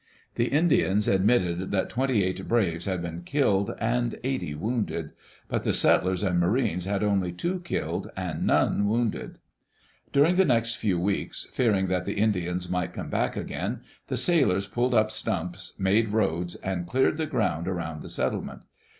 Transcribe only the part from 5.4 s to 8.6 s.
But the settlers and marines had only two killed and